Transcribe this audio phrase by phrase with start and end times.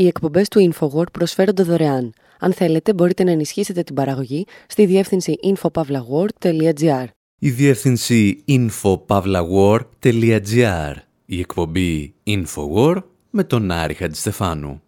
[0.00, 2.12] Οι εκπομπές του InfoWord προσφέρονται δωρεάν.
[2.38, 7.04] Αν θέλετε, μπορείτε να ενισχύσετε την παραγωγή στη διεύθυνση infopavlagor.gr.
[7.38, 10.94] Η διεύθυνση infopavlagor.gr.
[11.26, 14.82] Η εκπομπή InfoWord με τον Άρη Χατζηστεφάνου.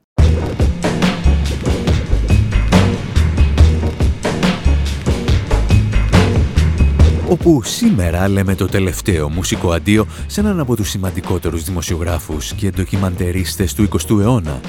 [7.29, 13.75] όπου σήμερα λέμε το τελευταίο μουσικό αντίο σε έναν από τους σημαντικότερους δημοσιογράφους και ντοκιμαντερίστες
[13.75, 14.61] του 20ου αιώνα,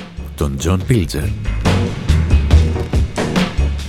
[0.43, 1.23] τον Τζον Πίλτζερ.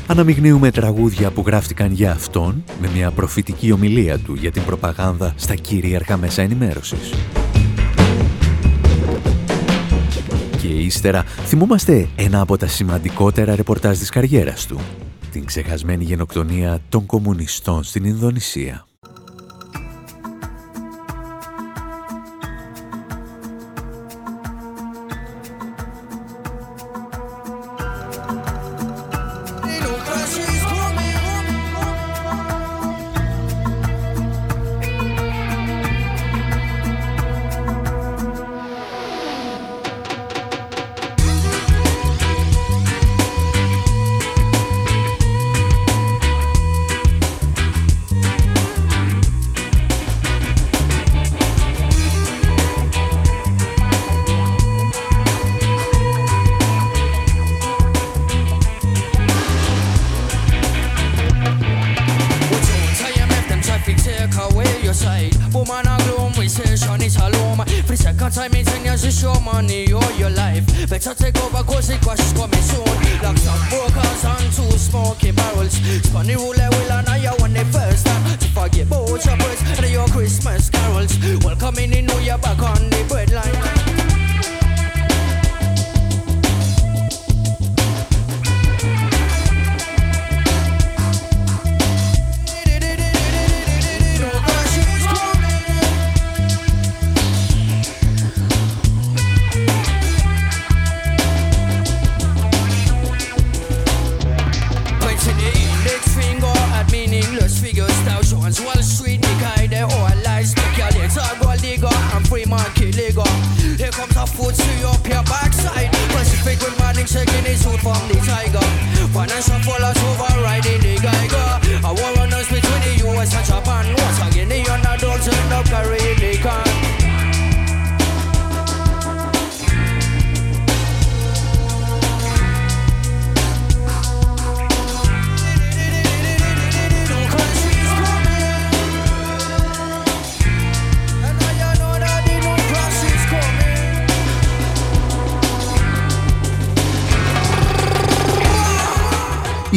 [0.06, 5.54] Αναμειγνύουμε τραγούδια που γράφτηκαν για αυτόν με μια προφητική ομιλία του για την προπαγάνδα στα
[5.54, 7.14] κυρίαρχα μέσα ενημέρωσης.
[10.60, 14.80] Και ύστερα θυμούμαστε ένα από τα σημαντικότερα ρεπορτάζ της καριέρας του,
[15.30, 18.86] την ξεχασμένη γενοκτονία των κομμουνιστών στην Ινδονησία.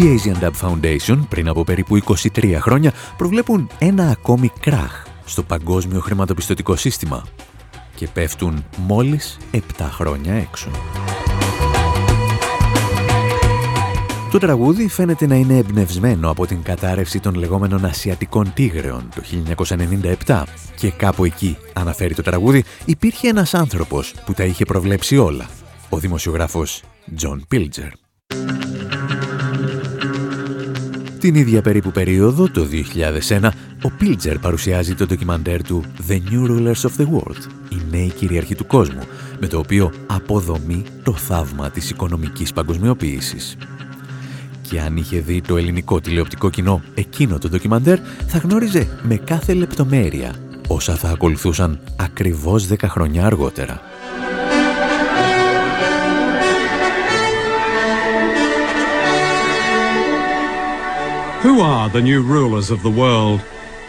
[0.08, 6.00] Οι Asian Dub Foundation πριν από περίπου 23 χρόνια προβλέπουν ένα ακόμη κράχ στο παγκόσμιο
[6.00, 7.24] χρηματοπιστωτικό σύστημα
[7.96, 10.70] και πέφτουν μόλις 7 χρόνια έξω.
[14.32, 19.22] Το τραγούδι φαίνεται να είναι εμπνευσμένο από την κατάρρευση των λεγόμενων Ασιατικών Τίγρεων το
[20.26, 20.44] 1997
[20.76, 25.50] και κάπου εκεί, αναφέρει το τραγούδι, υπήρχε ένας άνθρωπος που τα είχε προβλέψει όλα,
[25.90, 26.84] ο δημοσιογράφος
[27.22, 27.92] John Pilger.
[31.28, 32.68] Την ίδια περίπου περίοδο, το
[33.30, 33.50] 2001,
[33.84, 38.56] ο Πίλτζερ παρουσιάζει το ντοκιμαντέρ του «The New Rulers of the World», η νέοι κυριαρχοί
[38.56, 39.02] του κόσμου,
[39.40, 43.58] με το οποίο αποδομεί το θαύμα της οικονομικής παγκοσμιοποίησης.
[44.62, 49.54] Και αν είχε δει το ελληνικό τηλεοπτικό κοινό εκείνο το ντοκιμαντέρ, θα γνώριζε με κάθε
[49.54, 50.36] λεπτομέρεια
[50.68, 53.82] όσα θα ακολουθούσαν ακριβώς 10 χρόνια αργότερα.
[61.42, 63.42] Who are the new rulers of the world?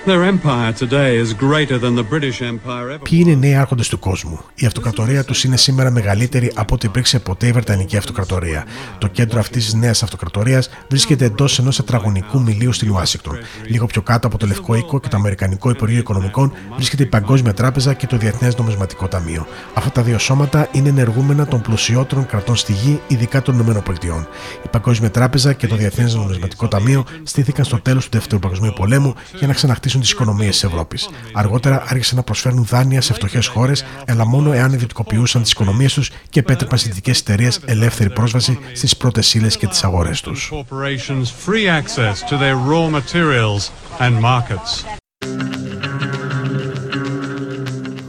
[0.08, 3.02] Their empire today is greater than the British Empire ever.
[3.02, 6.86] Ποιοι είναι οι νέοι άρχοντες του κόσμου; Η αυτοκρατορία τους είναι σήμερα μεγαλύτερη από ό,τι
[6.86, 8.64] υπήρξε ποτέ η Βρετανική Αυτοκρατορία.
[8.98, 13.38] Το κέντρο αυτής της νέας αυτοκρατορίας βρίσκεται εντός ενός τετραγωνικού μιλίου στην Ουάσιγκτον.
[13.66, 17.54] Λίγο πιο κάτω από το Λευκό Οίκο και το Αμερικανικό Υπουργείο Οικονομικών βρίσκεται η Παγκόσμια
[17.54, 19.46] Τράπεζα και το Διεθνές Νομισματικό Ταμείο.
[19.74, 24.28] Αυτά τα δύο σώματα είναι ενεργούμενα των πλουσιότερων κρατών στη γη, ειδικά των ΗΠΑ.
[24.64, 29.14] Η Παγκόσμια Τράπεζα και το Διεθνές Νομισματικό Ταμείο στήθηκαν στο τέλος του Δεύτερου Παγκοσμίου Πολέμου
[29.38, 31.08] για να ξαναχτίσουν τις οικονομίες της Ευρώπης.
[31.32, 36.10] Αργότερα άρχισαν να προσφέρουν δάνεια σε φτωχές χώρες, αλλά μόνο εάν ιδιωτικοποιούσαν τις οικονομίες τους
[36.30, 40.52] και επέτρεπαν στις δυτικές εταιρείες ελεύθερη πρόσβαση στις πρώτες ύλες και τις αγορές τους.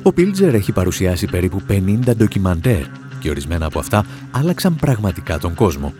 [0.04, 2.84] Ο Πίλτζερ έχει παρουσιάσει περίπου 50 ντοκιμαντέρ
[3.20, 5.94] και ορισμένα από αυτά άλλαξαν πραγματικά τον κόσμο.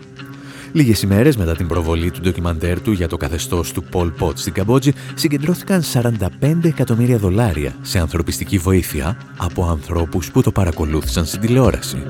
[0.72, 4.52] Λίγες ημέρες μετά την προβολή του ντοκιμαντέρ του για το καθεστώς του Πολ Πότ στην
[4.52, 12.02] Καμπότζη, συγκεντρώθηκαν 45 εκατομμύρια δολάρια σε ανθρωπιστική βοήθεια από ανθρώπους που το παρακολούθησαν στην τηλεόραση.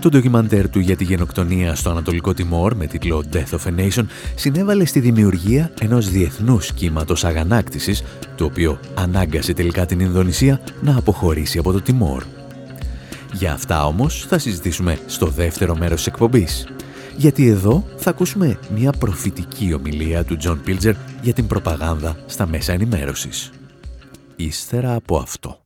[0.00, 4.04] Το ντοκιμαντέρ του για τη γενοκτονία στο Ανατολικό Τιμόρ με τίτλο Death of a Nation
[4.34, 8.02] συνέβαλε στη δημιουργία ενός διεθνούς κύματος αγανάκτησης,
[8.36, 12.24] το οποίο ανάγκασε τελικά την Ινδονησία να αποχωρήσει από το Τιμόρ.
[13.34, 16.66] Για αυτά όμως θα συζητήσουμε στο δεύτερο μέρος της εκπομπής.
[17.16, 22.72] Γιατί εδώ θα ακούσουμε μια προφητική ομιλία του Τζον Πίλτζερ για την προπαγάνδα στα μέσα
[22.72, 23.50] ενημέρωσης.
[24.36, 25.63] Ύστερα από αυτό.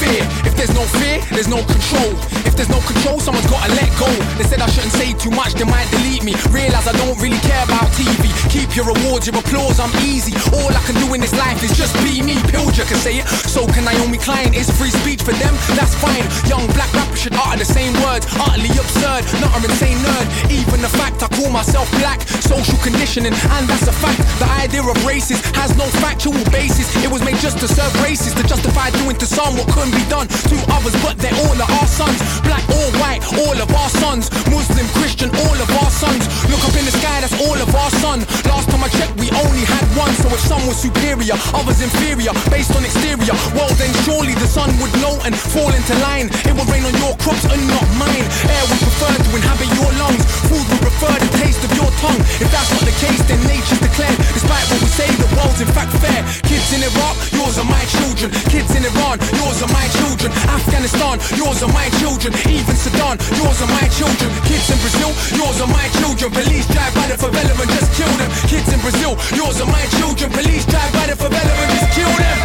[0.00, 0.24] Fear.
[0.48, 2.10] If there's no fear, there's no control.
[2.48, 4.08] If there's no control, someone's gotta let go.
[4.38, 6.38] They said I shouldn't say too much, they might delete me.
[6.54, 8.30] Realize I don't really care about TV.
[8.50, 10.34] Keep your rewards, your applause, I'm easy.
[10.54, 12.34] All I can do in this life is just be me.
[12.50, 14.54] Pilger can say it, so can Naomi Klein.
[14.54, 16.24] It's free speech for them, that's fine.
[16.46, 18.26] Young black rappers should utter the same words.
[18.38, 20.26] Utterly absurd, not an insane nerd.
[20.50, 24.22] Even the fact I call myself black, social conditioning, and that's a fact.
[24.38, 26.86] The idea of races has no factual basis.
[27.02, 30.04] It was made just to serve races, to justify doing to some what couldn't be
[30.08, 32.18] done to others, but they're all of our sons.
[32.42, 34.30] Black or white, all of our sons.
[34.50, 36.19] Muslim, Christian, all of our sons.
[36.50, 38.24] Look up in the sky, that's all of our sun.
[38.48, 40.12] Last time I checked, we only had one.
[40.20, 44.70] So if some was superior, others inferior, based on exterior, well then surely the sun
[44.82, 46.28] would know and fall into line.
[46.48, 48.26] It would rain on your crops and not mine.
[48.50, 50.24] Air we prefer to inhabit your lungs.
[50.48, 52.20] Food we prefer the taste of your tongue.
[52.42, 54.18] If that's not the case, then nature's declared.
[54.34, 56.20] Despite what we say, the world's in fact fair.
[56.44, 58.34] Kids in Iraq, yours are my children.
[58.50, 60.32] Kids in Iran, yours are my children.
[60.50, 62.34] Afghanistan, yours are my children.
[62.50, 64.28] Even Sudan, yours are my children.
[64.50, 65.99] Kids in Brazil, yours are my children.
[66.40, 68.30] Police drive by the favela and just kill them.
[68.50, 70.28] Kids in Brazil, yours are my children.
[70.38, 72.38] Police drive by the favela and just kill them.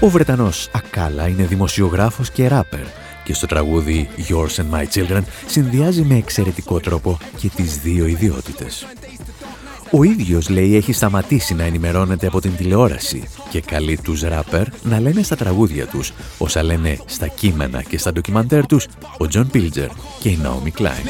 [0.00, 2.84] Ο Βρετανός Ακάλα είναι δημοσιογράφος και ράπερ
[3.24, 8.86] και στο τραγούδι Yours and My Children συνδυάζει με εξαιρετικό τρόπο και τις δύο ιδιότητες.
[9.94, 15.00] Ο ίδιος λέει έχει σταματήσει να ενημερώνεται από την τηλεόραση και καλεί τους ράπερ να
[15.00, 18.86] λένε στα τραγούδια τους όσα λένε στα κείμενα και στα ντοκιμαντέρ τους
[19.18, 19.88] ο Τζον Πίλτζερ
[20.20, 21.04] και η Ναόμι Κλάιν.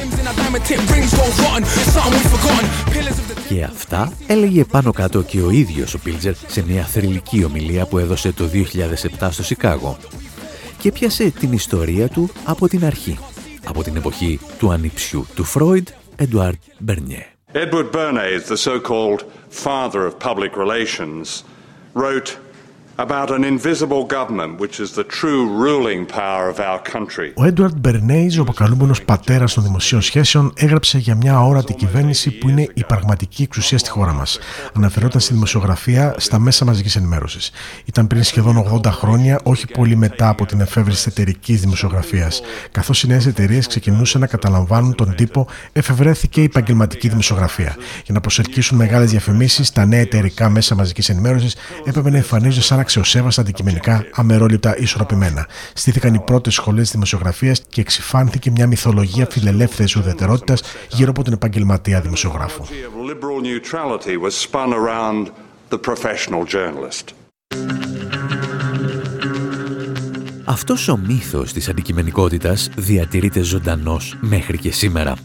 [3.47, 7.97] Και αυτά έλεγε πάνω κάτω και ο ίδιος ο Πίλτζερ σε μια θρυλική ομιλία που
[7.97, 8.49] έδωσε το
[9.19, 9.97] 2007 στο Σικάγο
[10.77, 13.17] και έπιασε την ιστορία του από την αρχή,
[13.65, 17.32] από την εποχή του ανιψιού του Φρόιντ, Έντουαρντ Μπερνέζ.
[17.55, 21.43] Edward Bernays, the so-called father of public relations,
[21.93, 22.39] wrote
[27.35, 32.49] ο Έντουαρτ Μπερνέιζ, ο αποκαλούμενο πατέρας των δημοσίων σχέσεων, έγραψε για μια αόρατη κυβέρνηση που
[32.49, 34.39] είναι η πραγματική εξουσία στη χώρα μας.
[34.73, 37.51] Αναφερόταν στη δημοσιογραφία στα μέσα μαζικής ενημέρωσης.
[37.85, 42.41] Ήταν πριν σχεδόν 80 χρόνια, όχι πολύ μετά από την εφεύρεση εταιρικής δημοσιογραφίας.
[42.71, 47.75] Καθώς οι νέες εταιρείες ξεκινούσαν να καταλαμβάνουν τον τύπο, εφευρέθηκε η επαγγελματική δημοσιογραφία.
[48.05, 51.55] Για να προσελκύσουν μεγάλες διαφημίσεις, τα νέα εταιρικά μέσα μαζικής ενημέρωσης
[51.85, 55.47] έπρεπε να εμφανίζονται σαν αξιοσέβαστα αντικειμενικά, αμερόληπτα, ισορροπημένα.
[55.73, 62.01] Στήθηκαν οι πρώτες σχολές δημοσιογραφίας και εξυφάνθηκε μια μυθολογία φιλελεύθερης ουδετερότητας γύρω από τον επαγγελματία
[62.01, 62.65] δημοσιογράφο.
[70.45, 75.15] Αυτός ο μύθος της αντικειμενικότητας διατηρείται ζωντανός μέχρι και σήμερα.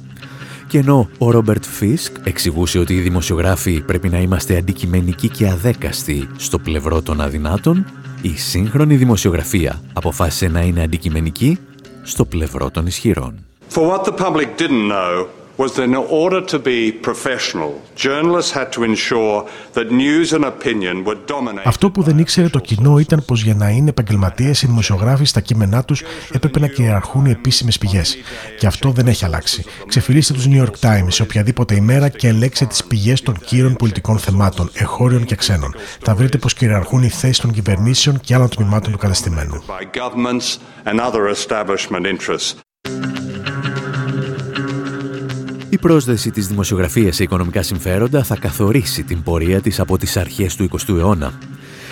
[0.68, 6.28] Και ενώ ο Ρόμπερτ Φίσκ εξηγούσε ότι οι δημοσιογράφοι πρέπει να είμαστε αντικειμενικοί και αδέκαστοι
[6.36, 7.86] στο πλευρό των αδυνάτων,
[8.22, 11.58] η σύγχρονη δημοσιογραφία αποφάσισε να είναι αντικειμενική
[12.02, 13.34] στο πλευρό των ισχυρών.
[13.70, 17.72] For what the public didn't know, was that in order to be professional,
[18.06, 19.36] journalists had to ensure
[19.76, 21.64] that news and opinion would dominate.
[21.64, 25.40] Αυτό που δεν ήξερε το κοινό ήταν πως για να είναι επαγγελματίες οι δημοσιογράφοι στα
[25.40, 28.16] κείμενά τους έπρεπε να κυριαρχούν οι επίσημες πηγές.
[28.58, 29.64] Και αυτό δεν έχει αλλάξει.
[29.86, 34.18] Ξεφυλίστε τους New York Times σε οποιαδήποτε ημέρα και ελέγξτε τις πηγές των κύρων πολιτικών
[34.18, 35.74] θεμάτων, εχώριων και ξένων.
[36.02, 39.62] Θα βρείτε πως κυριαρχούν οι θέσεις των κυβερνήσεων και άλλων τμήματων του καταστημένου.
[45.78, 50.56] Η πρόσδεση της δημοσιογραφίας σε οικονομικά συμφέροντα θα καθορίσει την πορεία της από τις αρχές
[50.56, 51.32] του 20ου αιώνα.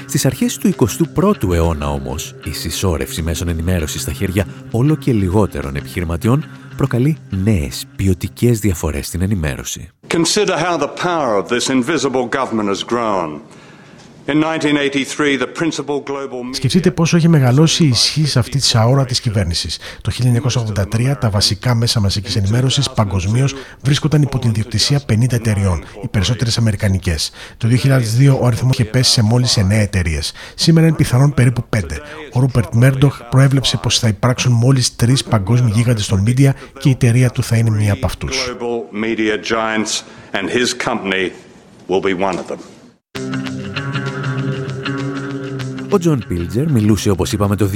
[0.07, 0.75] Στις αρχές του
[1.15, 6.45] 21ου αιώνα όμως, η συσσόρευση μέσων ενημέρωσης στα χέρια όλο και λιγότερων επιχειρηματιών
[6.77, 9.89] προκαλεί νέες ποιοτικές διαφορές στην ενημέρωση.
[10.09, 13.41] Consider how the power of this invisible government has grown.
[16.51, 19.79] Σκεφτείτε πόσο έχει μεγαλώσει η ισχύ αυτή της αόρατης κυβέρνησης.
[20.01, 26.09] Το 1983 τα βασικά μέσα μαζικής ενημέρωσης παγκοσμίως βρίσκονταν υπό την ιδιοκτησία 50 εταιριών, οι
[26.09, 27.31] περισσότερες αμερικανικές.
[27.57, 30.33] Το 2002 ο αριθμός είχε πέσει σε μόλις 9 εταιρείες.
[30.55, 32.01] Σήμερα είναι πιθανόν περίπου 5.
[32.33, 36.91] Ο Ρούπερτ Μέρντοκ προέβλεψε πως θα υπάρξουν μόλις τρεις παγκόσμιοι γίγαντες των media και η
[36.91, 38.55] εταιρεία του θα είναι μία από αυτούς.
[45.91, 47.71] Ο Τζον Πίλτζερ μιλούσε όπως είπαμε το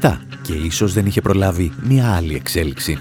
[0.00, 2.98] 2007 και ίσως δεν είχε προλάβει μια άλλη εξέλιξη.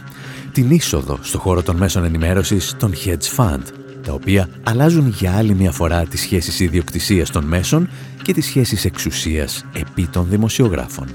[0.52, 3.62] Την είσοδο στο χώρο των μέσων ενημέρωσης των hedge fund,
[4.06, 7.90] τα οποία αλλάζουν για άλλη μια φορά τις σχέσεις ιδιοκτησίας των μέσων
[8.22, 11.08] και τις σχέσεις εξουσίας επί των δημοσιογράφων.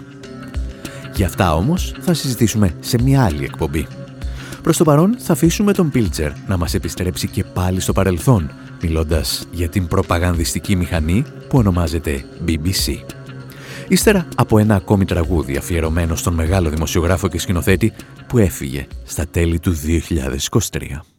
[1.15, 3.87] Για αυτά όμως θα συζητήσουμε σε μια άλλη εκπομπή.
[4.63, 8.51] Προς το παρόν θα αφήσουμε τον Πίλτζερ να μας επιστρέψει και πάλι στο παρελθόν,
[8.83, 13.16] μιλώντας για την προπαγανδιστική μηχανή που ονομάζεται BBC.
[13.89, 17.93] Ύστερα από ένα ακόμη τραγούδι αφιερωμένο στον μεγάλο δημοσιογράφο και σκηνοθέτη
[18.27, 19.75] που έφυγε στα τέλη του
[20.71, 21.16] 2023.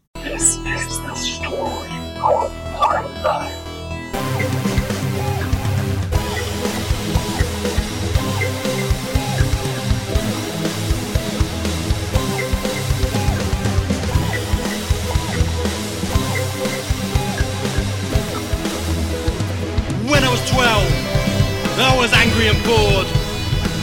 [22.47, 23.07] And bored.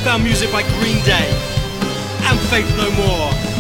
[0.04, 1.28] Found music by Green Day
[2.24, 3.53] and Faith No More.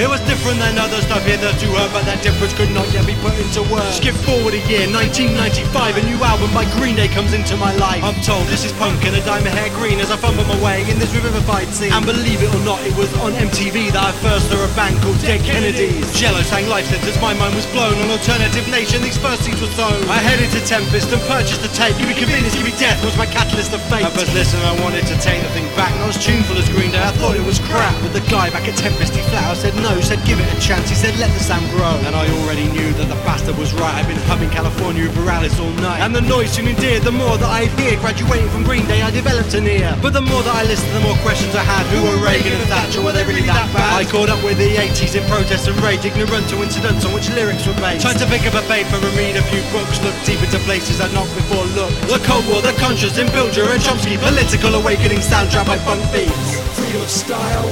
[0.00, 3.12] It was different than other stuff hitherto heard, but that difference could not yet be
[3.20, 4.00] put into words.
[4.00, 8.00] Skip forward a year, 1995, a new album by Green Day comes into my life.
[8.00, 10.88] I'm told this is punk and a diamond hair green as I fumble my way
[10.88, 11.92] in this revivified scene.
[11.92, 14.96] And believe it or not, it was on MTV that I first saw a band
[15.04, 16.08] called Dead Kennedys.
[16.16, 19.68] Jello sang life sentence, my mind was blown on Alternative Nation, these first seeds were
[19.76, 20.00] sown.
[20.08, 21.92] I headed to Tempest and purchased a tape.
[22.00, 24.08] Give me convenience, give me death was my catalyst of fate.
[24.08, 25.68] At first listen, I wanted to take the thing
[26.10, 27.94] as tuneful as Green Day, I thought it was crap.
[28.02, 30.90] But the guy back at Tempest, he flat said no said give it a chance.
[30.90, 31.94] He said let the sound grow.
[32.02, 33.94] And I already knew that the bastard was right.
[33.94, 36.02] I've been humming California Morales all night.
[36.02, 37.06] And the noise soon endeared.
[37.06, 39.94] The more that I hear, graduating from Green Day, I developed an ear.
[40.02, 41.86] But the more that I listened, the more questions I had.
[41.94, 43.02] Who were Reagan and Thatcher?
[43.06, 43.94] Were they really that bad?
[43.94, 47.30] I caught up with the 80s in protest and rage, ignorant to incidents on which
[47.30, 48.02] lyrics were based.
[48.02, 50.98] Tried to pick up a paper and read a few books, look deep into places
[50.98, 52.02] I'd not before looked.
[52.10, 56.50] The Cold War, the conscious in Bilger and Chomsky, political awakening soundtrack by funk beats.
[56.78, 57.68] Freedom of style,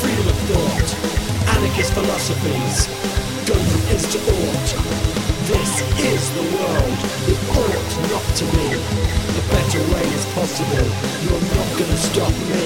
[0.00, 1.16] freedom of thought
[1.56, 2.86] anarchist philosophies
[3.46, 4.70] go from is to ought.
[5.48, 5.72] This
[6.12, 6.98] is the world.
[7.30, 8.66] It ought not to be.
[8.76, 10.86] A better way is possible.
[11.24, 12.64] You're not gonna stop me.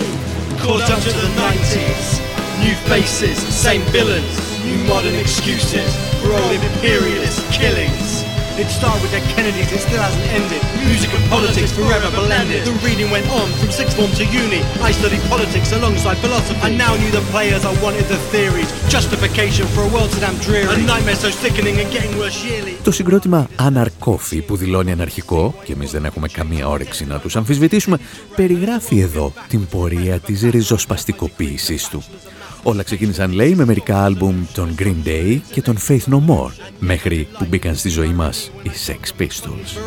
[0.58, 2.20] Caught up to the 90s.
[2.64, 4.36] New faces, same villains.
[4.64, 5.90] New modern excuses
[6.20, 8.09] for old imperialist killings.
[8.62, 10.60] It started with the Kennedys, it still hasn't ended.
[10.84, 12.60] Music and politics forever blended.
[12.70, 14.60] The reading went on from sixth form to uni.
[14.88, 16.60] I studied politics alongside philosophy.
[16.68, 18.68] I now knew the players, I wanted the theories.
[18.96, 20.68] Justification for a world so damn dreary.
[20.74, 22.74] A nightmare so sickening and getting worse yearly.
[22.84, 27.98] Το συγκρότημα Anarcoffee που δηλώνει αναρχικό και εμείς δεν έχουμε καμία όρεξη να τους αμφισβητήσουμε
[28.36, 32.02] περιγράφει εδώ την πορεία της ριζοσπαστικοποίησής του.
[32.62, 37.28] Όλα ξεκίνησαν, λέει, με μερικά άλμπουμ των Green Day και των Faith No More, μέχρι
[37.38, 39.78] που μπήκαν στη ζωή μας οι Sex Pistols.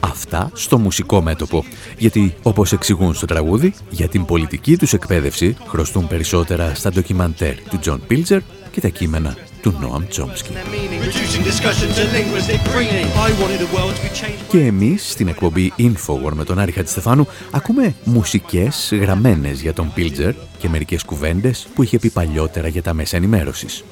[0.00, 1.64] Αυτά στο μουσικό μέτωπο,
[1.98, 7.78] γιατί όπως εξηγούν στο τραγούδι, για την πολιτική τους εκπαίδευση χρωστούν περισσότερα στα ντοκιμαντέρ του
[7.84, 8.40] John Pilger
[8.70, 10.50] και τα κείμενα του Νόαμ Τσόμσκι.
[14.48, 20.32] Και εμείς στην εκπομπή Infowar με τον Άρη Χατζηστεφάνου ακούμε μουσικές γραμμένες για τον Πίλτζερ
[20.58, 23.84] και μερικές κουβέντες που είχε πει παλιότερα για τα μέσα ενημέρωσης.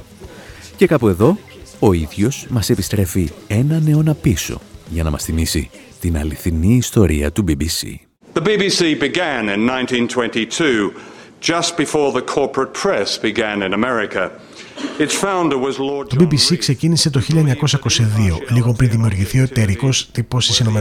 [0.77, 1.39] Και κάπου εδώ
[1.79, 5.71] ο ίδιος μας επιστρέφει έναν αιώνα πίσω για να μας θυμίσει
[6.01, 8.07] την αληθινή ιστορία του BBC.
[8.35, 10.93] The BBC began in 1922
[11.41, 14.31] just before the corporate press began in America.
[16.09, 17.33] Το BBC ξεκίνησε το 1922,
[18.49, 20.81] λίγο πριν δημιουργηθεί ο εταιρικός τύπος στις ΗΠΑ.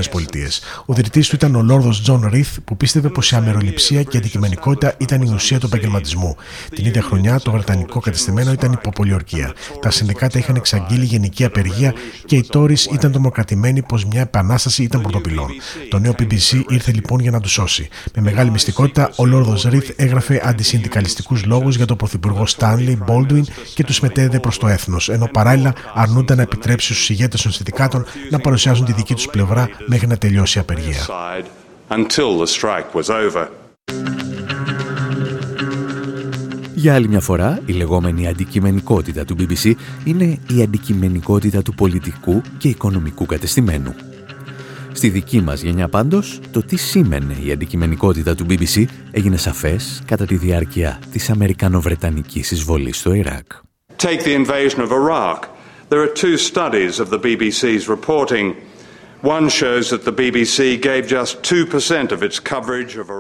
[0.86, 4.20] Ο ιδρυτής του ήταν ο Λόρδος Τζον Ριθ, που πίστευε πως η αμεροληψία και η
[4.20, 6.36] αντικειμενικότητα ήταν η ουσία του επαγγελματισμού.
[6.76, 9.54] Την ίδια χρονιά το βρετανικό κατεστημένο ήταν υποπολιορκία.
[9.82, 11.94] Τα συνδικάτα είχαν εξαγγείλει γενική απεργία
[12.26, 15.50] και οι Τόρι ήταν τρομοκρατημένοι πως μια επανάσταση ήταν πρωτοπυλών.
[15.90, 17.90] Το νέο BBC ήρθε λοιπόν για να τους σώσει.
[18.16, 23.84] Με μεγάλη μυστικότητα, ο Λόρδος Ριθ έγραφε αντισυνδικαλιστικούς λόγους για τον πρωθυπουργό Στάνλι Baldwin και
[23.86, 28.40] τους μετέδιδε προς το έθνος, ενώ παράλληλα αρνούνται να επιτρέψει στους ηγέτες των συνδικάτων να
[28.40, 31.06] παρουσιάζουν τη δική τους πλευρά μέχρι να τελειώσει η απεργία.
[36.76, 39.74] Για άλλη μια φορά, η λεγόμενη αντικειμενικότητα του BBC
[40.04, 43.96] είναι η αντικειμενικότητα του πολιτικού και οικονομικού κατεστημένου.
[44.92, 50.26] Στη δική μας γενιά πάντως, το τι σήμαινε η αντικειμενικότητα του BBC έγινε σαφές κατά
[50.26, 53.65] τη διάρκεια της Αμερικανοβρετανικής εισβολής στο Ιράκ.
[54.06, 55.50] Take the invasion of Iraq.
[55.90, 58.56] There are two studies of the BBC's reporting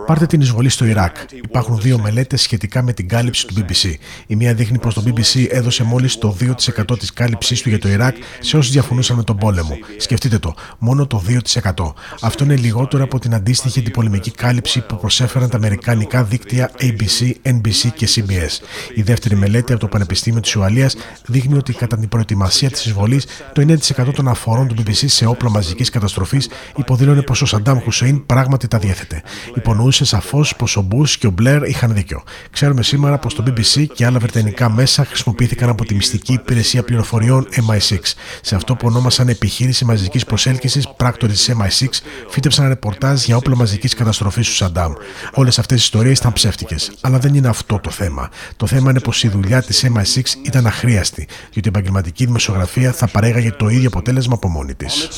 [0.05, 1.15] Πάρτε την εισβολή στο Ιράκ.
[1.31, 3.93] Υπάρχουν δύο μελέτες σχετικά με την κάλυψη του BBC.
[4.27, 7.89] Η μία δείχνει πως το BBC έδωσε μόλις το 2% της κάλυψής του για το
[7.89, 9.77] Ιράκ σε όσους διαφωνούσαν με τον πόλεμο.
[9.97, 11.23] Σκεφτείτε το, μόνο το
[11.61, 11.93] 2%.
[12.21, 17.89] Αυτό είναι λιγότερο από την αντίστοιχη αντιπολεμική κάλυψη που προσέφεραν τα αμερικανικά δίκτυα ABC, NBC
[17.95, 18.63] και CBS.
[18.95, 23.25] Η δεύτερη μελέτη από το Πανεπιστήμιο της Ουαλίας δείχνει ότι κατά την προετοιμασία της εισβολής
[23.53, 28.25] το 9% των αφορών του BBC σε όπλα μαζικής καταστροφής υποδήλωνε πως ο Σαντάμ Χουσέιν
[28.25, 29.21] πράγματι τα διέθετε.
[29.55, 32.23] Υπονοούσε σαφώς πως ο Μπούς και ο Μπλερ είχαν δίκιο.
[32.51, 37.47] Ξέρουμε σήμερα πως το BBC και άλλα βρετανικά μέσα χρησιμοποιήθηκαν από τη μυστική υπηρεσία πληροφοριών
[37.55, 37.97] MI6.
[38.41, 41.87] Σε αυτό που ονόμασαν επιχείρηση μαζικής προσέλκυσης, πράκτορες της MI6
[42.29, 44.93] φύτεψαν ρεπορτάζ για όπλα μαζικής καταστροφής του Σαντάμ.
[45.33, 46.91] Όλες αυτές οι ιστορίες ήταν ψεύτικες.
[47.01, 48.29] Αλλά δεν είναι αυτό το θέμα.
[48.57, 53.07] Το θέμα είναι πως η δουλειά της MI6 ήταν αχρίαστη, διότι η επαγγελματική δημοσιογραφία θα
[53.07, 55.09] παρέγαγε το ίδιο αποτέλεσμα από μόνη της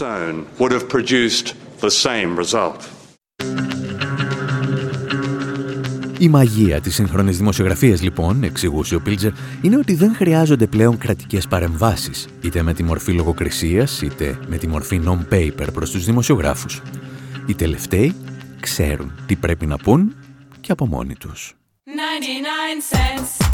[0.59, 2.81] would have produced the same result.
[6.19, 11.47] Η μαγεία της σύγχρονης δημοσιογραφίας λοιπόν, εξηγούσε ο Πίλτζερ, είναι ότι δεν χρειάζονται πλέον κρατικές
[11.47, 16.81] παρεμβάσεις, είτε με τη μορφή λογοκρισίας, είτε με τη μορφή non-paper προς τους δημοσιογράφους.
[17.45, 18.15] Οι τελευταίοι
[18.59, 20.15] ξέρουν τι πρέπει να πούν
[20.61, 21.53] και από μόνοι τους.
[21.83, 21.91] 99
[22.91, 23.46] cents.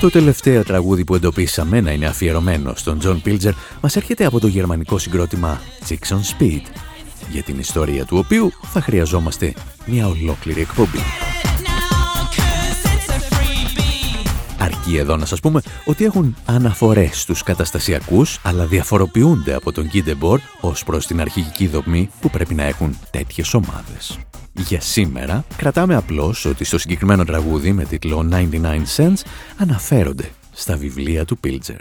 [0.00, 4.46] Το τελευταίο τραγούδι που εντοπίσαμε να είναι αφιερωμένο στον Τζον Πίλτζερ μας έρχεται από το
[4.46, 6.62] γερμανικό συγκρότημα Chicks on Speed,
[7.30, 9.54] για την ιστορία του οποίου θα χρειαζόμαστε
[9.86, 11.00] μια ολόκληρη εκπομπή.
[14.58, 20.04] Αρκεί εδώ να σας πούμε ότι έχουν αναφορές στους καταστασιακούς, αλλά διαφοροποιούνται από τον Γκι
[20.04, 24.18] Ντεμπόρ ως προς την αρχική δομή που πρέπει να έχουν τέτοιες ομάδες.
[24.52, 28.46] Για σήμερα κρατάμε απλώς ότι στο συγκεκριμένο τραγούδι με τίτλο 99
[28.96, 29.20] Cents
[29.56, 31.78] αναφέρονται στα βιβλία του Πίλτζερ.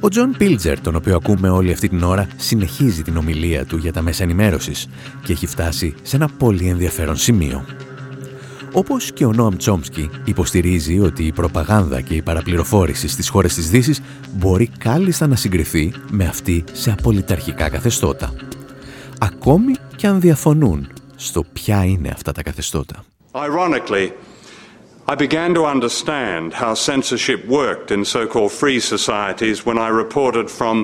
[0.00, 3.92] Ο Τζον Πίλτζερ, τον οποίο ακούμε όλη αυτή την ώρα, συνεχίζει την ομιλία του για
[3.92, 4.88] τα μέσα ενημέρωσης
[5.24, 7.64] και έχει φτάσει σε ένα πολύ ενδιαφέρον σημείο.
[8.72, 13.70] Όπως και ο Νόαμ Τσόμσκι υποστηρίζει ότι η προπαγάνδα και η παραπληροφόρηση στις χώρες της
[13.70, 14.00] Δύσης
[14.32, 18.32] μπορεί κάλλιστα να συγκριθεί με αυτή σε απολυταρχικά καθεστώτα
[19.18, 23.04] ακόμη και αν διαφωνούν στο ποια είναι αυτά τα καθεστώτα.
[23.32, 24.12] Ironically,
[25.06, 30.76] I began to understand how censorship worked in so-called free societies when I reported from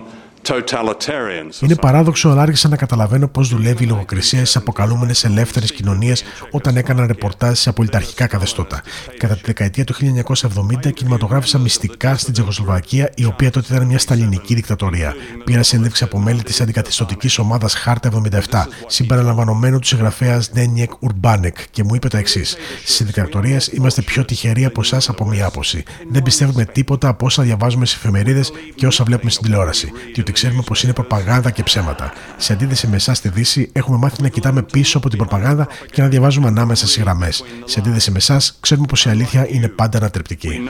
[1.60, 6.76] είναι παράδοξο, αλλά άρχισα να καταλαβαίνω πώς δουλεύει η λογοκρισία στις αποκαλούμενες ελεύθερες κοινωνίες όταν
[6.76, 8.82] έκανα ρεπορτάζ σε απολυταρχικά καθεστώτα.
[9.18, 14.54] Κατά τη δεκαετία του 1970 κινηματογράφησα μυστικά στην Τσεχοσλοβακία, η οποία τότε ήταν μια σταλινική
[14.54, 15.14] δικτατορία.
[15.44, 18.10] Πήρα συνέντευξη από μέλη της αντικαθιστοτική ομάδας Χάρτα
[18.50, 24.24] 77, συμπεριλαμβανομένου του συγγραφέας Νένιεκ Ουρμπάνεκ, και μου είπε τα εξής: Στις δικτατορίες είμαστε πιο
[24.24, 25.82] τυχεροί από εσάς από μία άποψη.
[26.10, 29.92] Δεν πιστεύουμε τίποτα από όσα διαβάζουμε στις εφημερίδες και όσα βλέπουμε στην τηλεόραση.
[30.34, 32.12] Διότι ξέρουμε πως είναι προπαγάνδα και ψέματα.
[32.36, 36.02] Σε αντίθεση με εσάς στη Δύση, έχουμε μάθει να κοιτάμε πίσω από την προπαγάνδα και
[36.02, 37.44] να διαβάζουμε ανάμεσα στις γραμμές.
[37.64, 40.60] Σε αντίθεση με εσάς, ξέρουμε πως η αλήθεια είναι πάντα ανατρεπτική.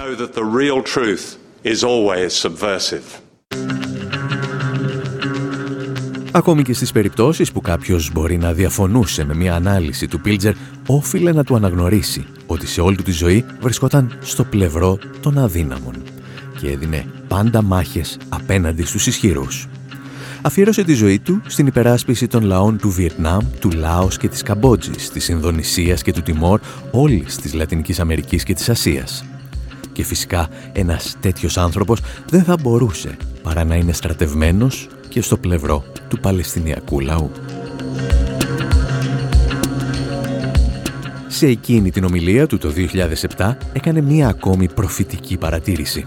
[6.33, 10.55] Ακόμη και στις περιπτώσεις που κάποιος μπορεί να διαφωνούσε με μια ανάλυση του Πίλτζερ,
[10.87, 16.14] όφιλε να του αναγνωρίσει ότι σε όλη του τη ζωή βρισκόταν στο πλευρό των αδύναμων
[16.65, 19.69] και έδινε πάντα μάχες απέναντι στους ισχυρούς.
[20.43, 25.11] Αφιέρωσε τη ζωή του στην υπεράσπιση των λαών του Βιετνάμ, του Λάος και της Καμπότζης,
[25.11, 29.25] της Ινδονησίας και του Τιμόρ, όλης της Λατινικής Αμερικής και της Ασίας.
[29.93, 35.85] Και φυσικά ένας τέτοιος άνθρωπος δεν θα μπορούσε παρά να είναι στρατευμένος και στο πλευρό
[36.09, 37.31] του Παλαιστινιακού λαού.
[41.27, 42.73] Σε εκείνη την ομιλία του το
[43.37, 46.07] 2007 έκανε μία ακόμη προφητική παρατήρηση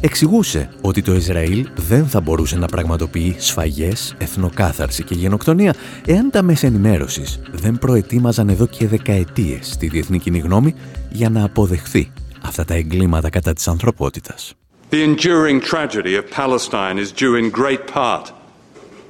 [0.00, 5.74] εξηγούσε ότι το Ισραήλ δεν θα μπορούσε να πραγματοποιεί σφαγές, εθνοκάθαρση και γενοκτονία
[6.06, 10.74] εάν τα μέσα ενημέρωσης δεν προετοίμαζαν εδώ και δεκαετίες τη διεθνή κοινή γνώμη
[11.10, 14.54] για να αποδεχθεί αυτά τα εγκλήματα κατά της ανθρωπότητας.
[14.90, 18.24] The enduring tragedy of Palestine is due in great part,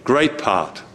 [0.05, 0.90] great part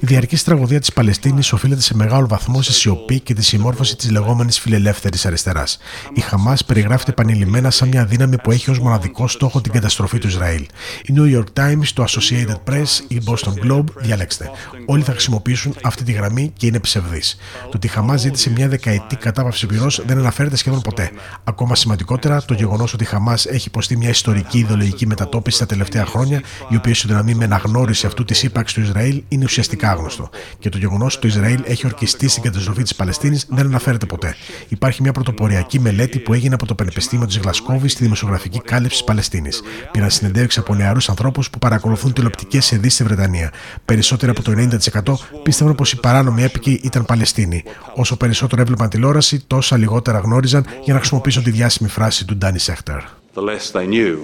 [0.00, 4.10] η διαρκής τραγωδία της Παλαιστίνης οφείλεται σε μεγάλο βαθμό στη σιωπή και τη συμμόρφωση της
[4.10, 5.78] λεγόμενης φιλελεύθερης αριστεράς.
[6.14, 10.26] Η Χαμάς περιγράφεται επανειλημμένα σαν μια δύναμη που έχει ως μοναδικό στόχο την καταστροφή του
[10.26, 10.66] Ισραήλ.
[11.04, 14.50] Η New York Times, το Associated Press, η Boston Globe, διαλέξτε.
[14.86, 17.22] Όλοι θα χρησιμοποιήσουν αυτή τη γραμμή και είναι ψευδή.
[17.62, 21.10] Το ότι η Χαμάς ζήτησε μια δεκαετή κατάπαυση πυρός δεν αναφέρεται σχεδόν ποτέ.
[21.44, 26.06] Ακόμα σημαντικότερα, το γεγονός ότι η Χαμάς έχει υποστεί μια ιστορική ιδεολογική μετατόπιση τα τελευταία
[26.06, 30.30] χρόνια, η οποία ισοδυναμεί με αναγνώριση αυτού της ύπαρξης του Ισραήλ είναι ουσιαστικά άγνωστο.
[30.58, 34.36] Και το γεγονός ότι το Ισραήλ έχει ορκιστεί στην καταστροφή της Παλαιστίνης δεν αναφέρεται ποτέ.
[34.68, 39.04] Υπάρχει μια πρωτοποριακή μελέτη που έγινε από το Πανεπιστήμιο της Γλασκόβης στη δημοσιογραφική κάλυψη της
[39.04, 39.62] Παλαιστίνης.
[39.90, 43.52] Πήραν συνεντεύξει από νεαρούς ανθρώπους που παρακολουθούν τηλεοπτικές ειδήσεις στη Βρετανία.
[43.84, 47.64] Περισσότεροι από το 90% πίστευαν πως οι παράνομοι έποικοι ήταν Παλαιστίνοι.
[47.94, 52.58] Όσο περισσότερο έβλεπαν τηλεόραση, τόσα λιγότερα γνώριζαν για να χρησιμοποιήσουν τη διάσημη φράση του Ντάνι
[52.58, 53.00] Σέχτερ.
[53.34, 54.16] The less they knew,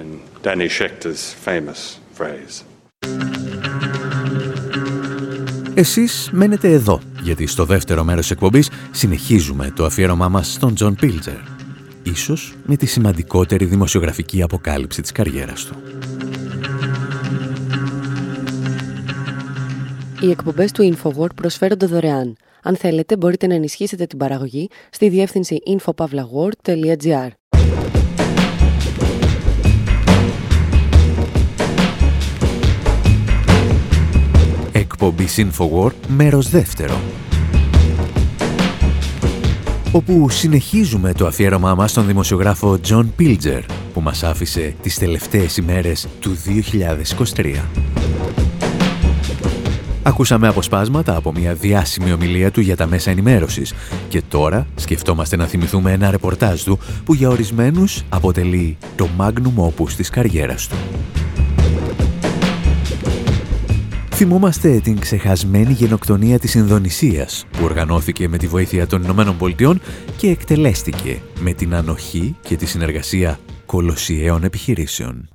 [0.00, 0.08] in
[0.42, 1.80] Danny Schechter's famous
[2.18, 2.69] phrase.
[5.74, 10.94] Εσείς μένετε εδώ, γιατί στο δεύτερο μέρος της εκπομπής συνεχίζουμε το αφιέρωμά μας στον Τζον
[10.94, 11.38] Πίλτζερ.
[12.02, 15.74] Ίσως με τη σημαντικότερη δημοσιογραφική αποκάλυψη της καριέρας του.
[20.20, 22.36] Οι εκπομπές του InfoWord προσφέρονται δωρεάν.
[22.62, 27.28] Αν θέλετε, μπορείτε να ενισχύσετε την παραγωγή στη διεύθυνση infopavlagor.gr.
[35.02, 37.00] εκπομπή Infowar μέρος δεύτερο
[39.92, 46.08] όπου συνεχίζουμε το αφιέρωμά μας στον δημοσιογράφο John Pilger που μας άφησε τις τελευταίες ημέρες
[46.20, 46.36] του
[47.34, 47.54] 2023.
[50.02, 53.74] Ακούσαμε αποσπάσματα από μια διάσημη ομιλία του για τα μέσα ενημέρωσης
[54.08, 59.90] και τώρα σκεφτόμαστε να θυμηθούμε ένα ρεπορτάζ του που για ορισμένους αποτελεί το magnum opus
[59.96, 60.76] της καριέρας του.
[64.20, 69.80] Θυμόμαστε την ξεχασμένη γενοκτονία της Ινδονησίας που οργανώθηκε με τη βοήθεια των Ηνωμένων Πολιτειών
[70.16, 75.28] και εκτελέστηκε με την ανοχή και τη συνεργασία κολοσιαίων επιχειρήσεων.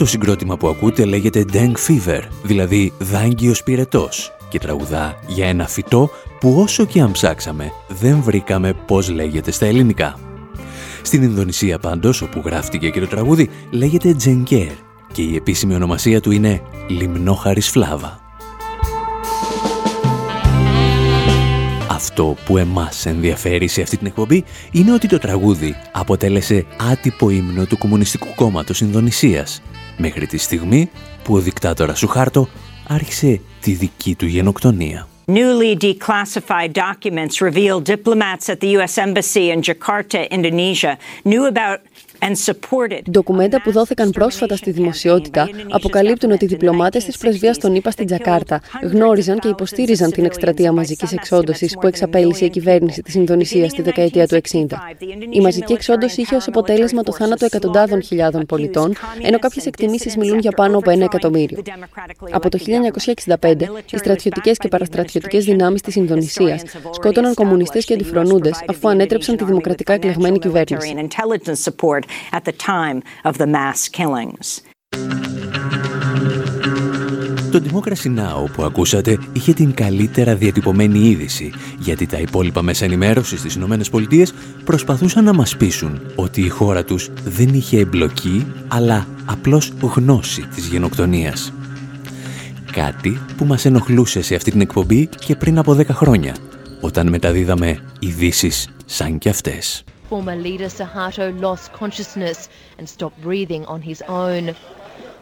[0.00, 6.10] Το συγκρότημα που ακούτε λέγεται Deng Fever, δηλαδή δάγκιος πυρετός και τραγουδά για ένα φυτό
[6.40, 10.18] που όσο και αν ψάξαμε δεν βρήκαμε πώς λέγεται στα ελληνικά.
[11.02, 14.72] Στην Ινδονησία πάντως, όπου γράφτηκε και το τραγούδι, λέγεται Τζενκέρ
[15.12, 18.20] και η επίσημη ονομασία του είναι Λιμνόχαρης Φλάβα.
[21.90, 27.64] Αυτό που εμάς ενδιαφέρει σε αυτή την εκπομπή είναι ότι το τραγούδι αποτέλεσε άτυπο ύμνο
[27.64, 29.62] του Κομμουνιστικού Κόμματος Ινδονησίας
[30.00, 30.90] μέχρι τη στιγμή
[31.22, 32.48] που ο δικτάτορας Σουχάρτο
[32.86, 35.08] άρχισε τη δική του γενοκτονία.
[35.26, 38.98] Newly declassified documents reveal diplomats at the U.S.
[38.98, 41.78] Embassy in Jakarta, Indonesia, knew about
[43.10, 48.06] Ντοκουμέντα που δόθηκαν πρόσφατα στη δημοσιότητα αποκαλύπτουν ότι οι διπλωμάτες της πρεσβείας των ΗΠΑ στην
[48.06, 53.82] Τζακάρτα γνώριζαν και υποστήριζαν την εκστρατεία μαζικής εξόντωσης που εξαπέλυσε η κυβέρνηση της Ινδονησίας στη
[53.82, 54.64] δεκαετία του 60.
[55.30, 60.38] Η μαζική εξόντωση είχε ως αποτέλεσμα το θάνατο εκατοντάδων χιλιάδων πολιτών, ενώ κάποιες εκτιμήσεις μιλούν
[60.38, 61.62] για πάνω από ένα εκατομμύριο.
[62.30, 68.88] Από το 1965, οι στρατιωτικές και παραστρατιωτικές δυνάμεις της Ινδονησίας σκότωναν κομμουνιστές και αντιφρονούντες αφού
[68.88, 70.94] ανέτρεψαν τη δημοκρατικά εκλεγμένη κυβέρνηση
[72.32, 74.60] at the time of the mass killings.
[77.50, 78.50] Το Democracy Now!
[78.52, 84.34] που ακούσατε είχε την καλύτερα διατυπωμένη είδηση, γιατί τα υπόλοιπα μέσα ενημέρωσης στις Ηνωμένες Πολιτείες
[84.64, 90.66] προσπαθούσαν να μας πείσουν ότι η χώρα τους δεν είχε εμπλοκή, αλλά απλώς γνώση της
[90.66, 91.52] γενοκτονίας.
[92.72, 96.36] Κάτι που μας ενοχλούσε σε αυτή την εκπομπή και πριν από 10 χρόνια,
[96.80, 99.84] όταν μεταδίδαμε ειδήσεις σαν κι αυτές.
[100.10, 102.38] Former leader Suharto lost consciousness
[102.78, 104.44] and stopped breathing on his own.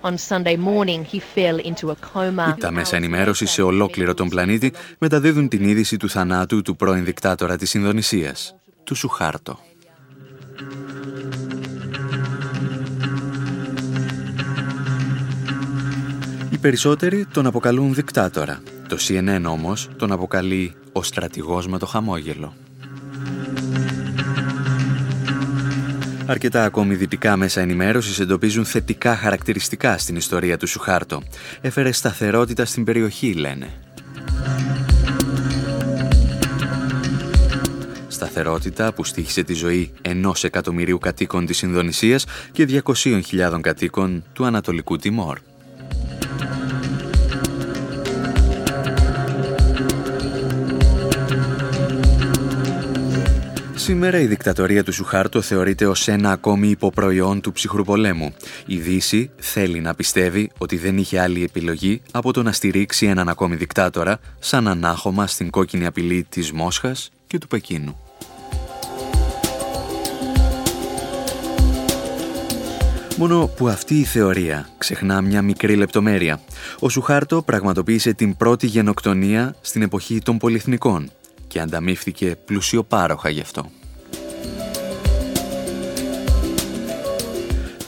[0.08, 2.56] On Sunday morning, he fell into a coma.
[2.60, 7.56] Τα μέσα ενημέρωσης σε ολόκληρο τον πλανήτη μεταδίδουν την είδηση του θανάτου του πρώην δικτάτορα
[7.56, 9.58] της Ινδονησίας, του Σουχάρτο.
[16.50, 18.62] Οι περισσότεροι τον αποκαλούν δικτάτορα.
[18.88, 22.54] Το CNN όμως τον αποκαλεί ο στρατηγός με το χαμόγελο.
[26.30, 31.22] Αρκετά ακόμη δυτικά μέσα ενημέρωσης εντοπίζουν θετικά χαρακτηριστικά στην ιστορία του Σουχάρτο.
[31.60, 33.68] Έφερε σταθερότητα στην περιοχή, λένε.
[38.08, 44.96] Σταθερότητα που στήχησε τη ζωή ενός εκατομμυρίου κατοίκων της Ινδονησίας και 200.000 κατοίκων του Ανατολικού
[44.96, 45.38] Τιμόρ.
[53.88, 58.34] Σήμερα η δικτατορία του Σουχάρτο θεωρείται ως ένα ακόμη υποπροϊόν του ψυχρού πολέμου.
[58.66, 63.28] Η Δύση θέλει να πιστεύει ότι δεν είχε άλλη επιλογή από το να στηρίξει έναν
[63.28, 68.00] ακόμη δικτάτορα σαν ανάχωμα στην κόκκινη απειλή της Μόσχας και του Πεκίνου.
[73.16, 76.40] Μόνο που αυτή η θεωρία ξεχνά μια μικρή λεπτομέρεια.
[76.78, 81.10] Ο Σουχάρτο πραγματοποίησε την πρώτη γενοκτονία στην εποχή των πολυεθνικών
[81.46, 83.70] και ανταμείφθηκε πλουσιοπάροχα γι' αυτό.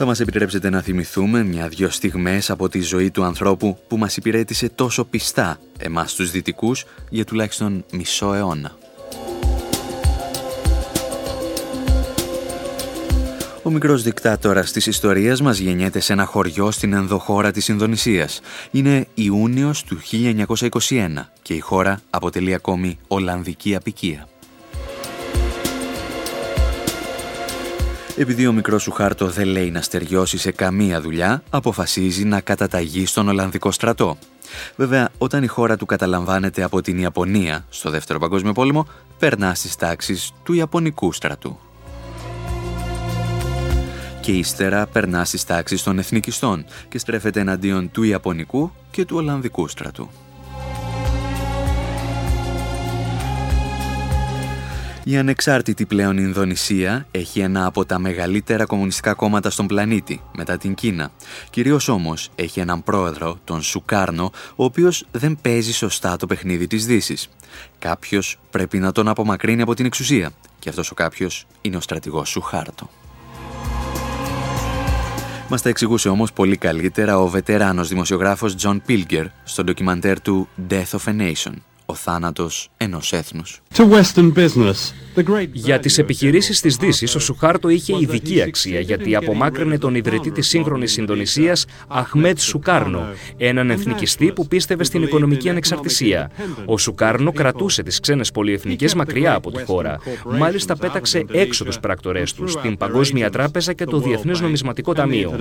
[0.01, 4.69] Θα μας επιτρέψετε να θυμηθούμε μια-δυο στιγμές από τη ζωή του ανθρώπου που μας υπηρέτησε
[4.69, 8.77] τόσο πιστά εμάς τους δυτικούς για τουλάχιστον μισό αιώνα.
[13.63, 18.41] Ο μικρός δικτάτορας της ιστορίας μας γεννιέται σε ένα χωριό στην ενδοχώρα της Ινδονησίας.
[18.71, 19.99] Είναι Ιούνιος του
[20.89, 24.30] 1921 και η χώρα αποτελεί ακόμη Ολλανδική απικία.
[28.21, 33.05] Επειδή ο μικρός σου χάρτο δεν λέει να στεριώσει σε καμία δουλειά, αποφασίζει να καταταγεί
[33.05, 34.17] στον Ολλανδικό στρατό.
[34.75, 38.87] Βέβαια, όταν η χώρα του καταλαμβάνεται από την Ιαπωνία στο Δεύτερο Παγκόσμιο Πόλεμο,
[39.19, 41.59] περνά στις τάξεις του Ιαπωνικού στρατού.
[44.21, 49.67] Και ύστερα περνά στις τάξεις των εθνικιστών και στρέφεται εναντίον του Ιαπωνικού και του Ολλανδικού
[49.67, 50.09] στρατού.
[55.03, 60.73] Η ανεξάρτητη πλέον Ινδονησία έχει ένα από τα μεγαλύτερα κομμουνιστικά κόμματα στον πλανήτη, μετά την
[60.73, 61.11] Κίνα.
[61.49, 66.85] Κυρίως όμως έχει έναν πρόεδρο, τον Σουκάρνο, ο οποίος δεν παίζει σωστά το παιχνίδι της
[66.85, 67.29] δύσης.
[67.79, 72.29] Κάποιος πρέπει να τον απομακρύνει από την εξουσία και αυτός ο κάποιος είναι ο στρατηγός
[72.29, 72.89] Σουχάρτο.
[75.49, 80.97] Μας τα εξηγούσε όμως πολύ καλύτερα ο βετεράνος δημοσιογράφος John Pilger στο ντοκιμαντέρ του Death
[80.97, 81.53] of a Nation
[81.85, 83.61] ο θάνατος ενός έθνους.
[85.51, 90.47] Για τις επιχειρήσεις της Δύσης, ο Σουχάρτο είχε ειδική αξία γιατί απομάκρυνε τον ιδρυτή της
[90.47, 93.05] σύγχρονης Ινδονησίας, Αχμέτ Σουκάρνο,
[93.37, 96.31] έναν εθνικιστή που πίστευε στην οικονομική ανεξαρτησία.
[96.65, 99.99] Ο Σουκάρνο κρατούσε τις ξένες πολυεθνικές μακριά από τη χώρα.
[100.25, 105.35] Μάλιστα πέταξε έξω τους πράκτορές τους, την Παγκόσμια Τράπεζα και το Διεθνές Νομισματικό Ταμείο.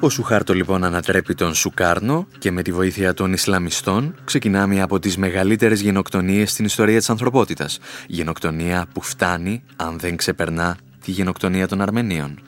[0.00, 4.98] Ο Σουχάρτο λοιπόν ανατρέπει τον Σουκάρνο και με τη βοήθεια των Ισλαμιστών ξεκινά μία από
[4.98, 7.78] τις μεγαλύτερες γενοκτονίες στην ιστορία της ανθρωπότητας.
[8.06, 12.38] Γενοκτονία που φτάνει, αν δεν ξεπερνά, τη γενοκτονία των Αρμενίων.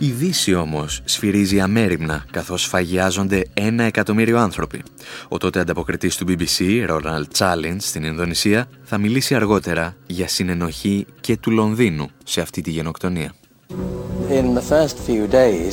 [0.00, 4.82] Η Δύση όμως σφυρίζει αμέριμνα καθώς φαγιάζονται ένα εκατομμύριο άνθρωποι.
[5.28, 11.36] Ο τότε ανταποκριτής του BBC, Ronald Challenge, στην Ινδονησία, θα μιλήσει αργότερα για συνενοχή και
[11.36, 13.37] του Λονδίνου σε αυτή τη γενοκτονία.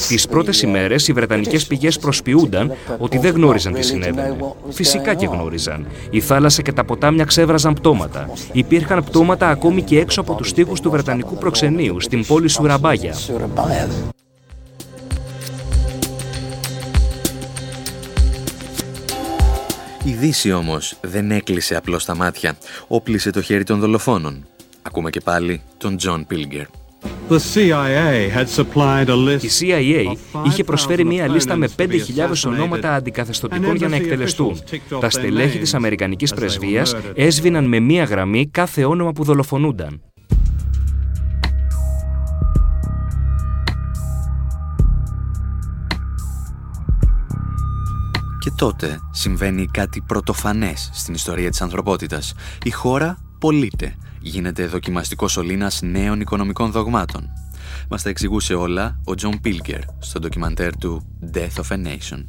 [0.07, 4.37] Τις πρώτες ημέρες οι Βρετανικές πηγές προσποιούνταν ότι δεν γνώριζαν τι συνέβαινε.
[4.69, 5.87] Φυσικά και γνώριζαν.
[6.09, 8.29] Η θάλασσα και τα ποτάμια ξέβραζαν πτώματα.
[8.51, 13.13] Υπήρχαν πτώματα ακόμη και έξω από τους τοίχους του Βρετανικού προξενείου, στην πόλη Σουραμπάγια.
[20.03, 24.45] Η Δύση όμως δεν έκλεισε απλώς τα μάτια, όπλισε το χέρι των δολοφόνων.
[24.81, 26.65] Ακούμε και πάλι τον Τζον Πίλτζερ.
[29.41, 31.87] Η CIA είχε προσφέρει μία λίστα με 5.000
[32.45, 34.59] ονόματα αντικαθεστωτικών για να εκτελεστούν.
[34.99, 40.01] Τα στελέχη της Αμερικανικής Πρεσβείας έσβηναν με μία γραμμή κάθε όνομα που δολοφονούνταν.
[48.39, 52.33] Και τότε συμβαίνει κάτι πρωτοφανές στην ιστορία της ανθρωπότητας.
[52.63, 53.95] Η χώρα πωλείται,
[54.29, 57.29] γίνεται δοκιμαστικός σωλήνας νέων οικονομικών δογμάτων.
[57.89, 62.25] Μας τα εξηγούσε όλα ο Τζον Πίλτζερ στο ντοκιμαντέρ του Death of a Nation.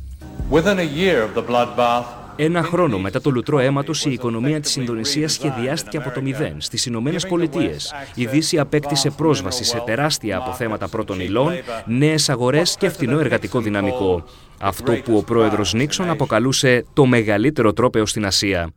[0.50, 2.04] Within a year of the bloodbath,
[2.38, 6.60] ένα χρόνο μετά το λουτρό αίματος, η οικονομία της Ινδονησίας σχεδιάστηκε από το μηδέν.
[6.60, 11.52] Στις Ηνωμένες Πολιτείες, η Δύση απέκτησε πρόσβαση σε τεράστια αποθέματα πρώτων υλών,
[11.86, 14.24] νέες αγορές και φθηνό εργατικό δυναμικό.
[14.60, 18.70] Αυτό που ο πρόεδρος Νίξον αποκαλούσε το μεγαλύτερο τρόπαιο στην Ασία.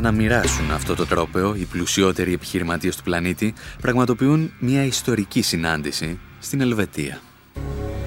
[0.00, 6.18] Για να μοιράσουν αυτό το τρόπεο, οι πλουσιότεροι επιχειρηματίες του πλανήτη πραγματοποιούν μια ιστορική συνάντηση
[6.38, 7.20] στην Ελβετία.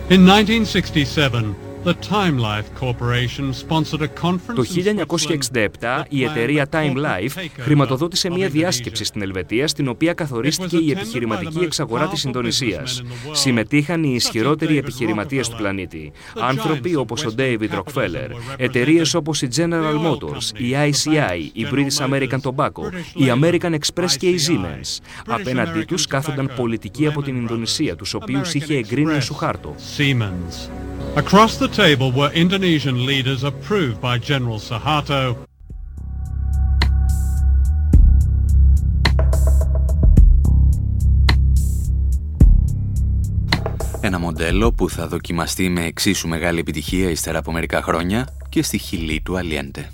[0.09, 0.27] In
[1.15, 1.62] 1967,
[4.55, 4.63] το
[5.51, 11.59] 1967 η εταιρεία Time Life χρηματοδότησε μια διάσκεψη στην Ελβετία στην οποία καθορίστηκε η επιχειρηματική
[11.59, 13.03] εξαγορά της Ινδονησίας.
[13.31, 16.11] Συμμετείχαν οι ισχυρότεροι επιχειρηματίες του πλανήτη.
[16.39, 22.39] Άνθρωποι όπως ο David Rockefeller, εταιρείες όπως η General Motors, η ICI, η British American
[22.41, 25.03] Tobacco, η American Express και η Siemens.
[25.27, 29.75] Απέναντί τους κάθονταν πολιτικοί από την Ινδονησία, τους οποίους είχε εγκρίνει ο Σουχάρτο.
[31.15, 35.35] Across the table were Indonesian leaders approved by General Suharto.
[44.01, 48.77] Ένα μοντέλο που θα δοκιμαστεί με εξίσου μεγάλη επιτυχία ύστερα από μερικά χρόνια και στη
[48.77, 49.89] χιλή του Αλιέντε.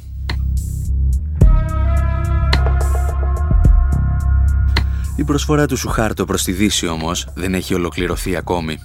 [5.19, 8.79] Η προσφορά του Σουχάρτο προς τη Δύση όμως δεν έχει ολοκληρωθεί ακόμη.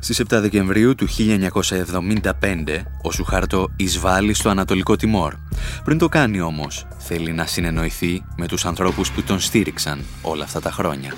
[0.00, 2.30] Στις 7 Δεκεμβρίου του 1975
[3.02, 5.34] ο Σουχάρτο εισβάλλει στο Ανατολικό Τιμόρ.
[5.84, 10.60] Πριν το κάνει όμως θέλει να συνεννοηθεί με τους ανθρώπους που τον στήριξαν όλα αυτά
[10.60, 11.12] τα χρόνια.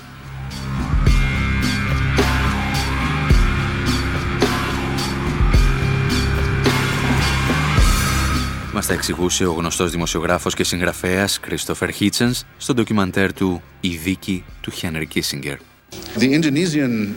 [8.81, 14.43] Μας τα εξηγούσε ο γνωστός δημοσιογράφος και συγγραφέας Christopher Hitchens στο ντοκιμαντέρ του «Η δίκη
[14.61, 15.57] του Χένρι Κίσιγκερ».
[15.57, 17.11] Uh,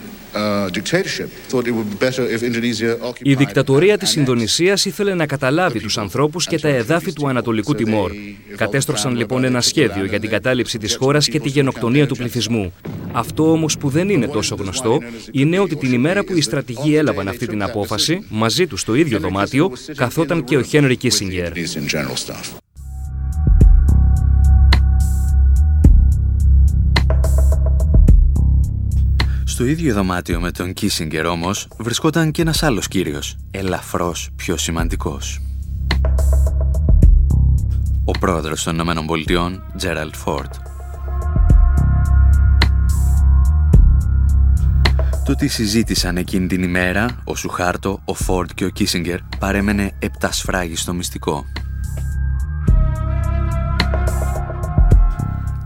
[3.23, 8.13] Η δικτατορία της Ινδονησίας ήθελε να καταλάβει τους ανθρώπους και τα εδάφη του Ανατολικού Τιμόρ.
[8.57, 12.73] Κατέστρωσαν λοιπόν ένα σχέδιο για την κατάληψη της χώρας και τη γενοκτονία του πληθυσμού.
[13.13, 14.99] Αυτό όμως που δεν είναι τόσο γνωστό
[15.33, 19.19] είναι ότι την ημέρα που οι στρατηγοί έλαβαν αυτή την απόφαση, μαζί τους στο ίδιο
[19.19, 21.53] δωμάτιο, καθόταν και ο Χένρι Κίσιγκερ.
[29.55, 35.41] Στο ίδιο δωμάτιο με τον Κίσιγκερ όμως βρισκόταν και ένας άλλος κύριος, ελαφρώς πιο σημαντικός.
[38.05, 40.55] Ο πρόεδρος των Ηνωμένων Πολιτειών, Τζέραλτ Φόρτ.
[45.25, 49.93] Το τι συζήτησαν εκείνη την ημέρα, ο Σουχάρτο, ο Φόρτ και ο Κίσιγκερ παρέμενε
[50.75, 51.45] στο μυστικό.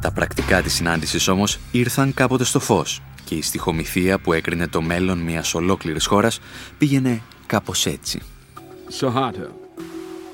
[0.01, 4.83] Τα πρακτικά της συνάντησης όμως ήρθαν κάποτε στο φως και η στοιχομηθεία που έκρινε το
[4.83, 6.41] μέλλον μιας ολόκληρης χώρας
[6.79, 8.23] πήγαινε κάπως έτσι.
[9.01, 9.49] Sohato,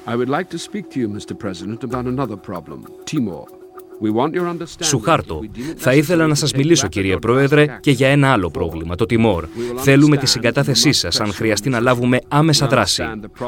[0.06, 1.34] I would like to speak to you, Mr.
[1.44, 2.80] President, about another problem,
[3.10, 3.63] Timor.
[4.80, 5.40] Σουχάρτο,
[5.76, 9.44] θα ήθελα να σας μιλήσω κύριε Πρόεδρε και για ένα άλλο πρόβλημα, το Τιμόρ.
[9.76, 13.02] Θέλουμε τη συγκατάθεσή σας αν χρειαστεί να λάβουμε άμεσα δράση.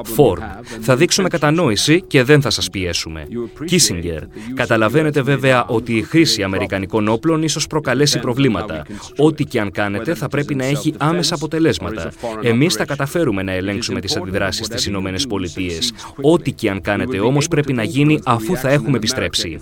[0.05, 0.43] Φόρντ,
[0.81, 3.27] θα δείξουμε κατανόηση και δεν θα σας πιέσουμε.
[3.65, 4.23] Κίσιγκερ,
[4.55, 8.83] καταλαβαίνετε βέβαια ότι η χρήση αμερικανικών όπλων ίσως προκαλέσει προβλήματα.
[9.17, 12.11] Ό,τι και αν κάνετε θα πρέπει να έχει άμεσα αποτελέσματα.
[12.43, 15.93] Εμείς θα καταφέρουμε να ελέγξουμε τις αντιδράσεις στις Ηνωμένες Πολιτείες.
[16.21, 19.61] Ό,τι και αν κάνετε όμως πρέπει να γίνει αφού θα έχουμε επιστρέψει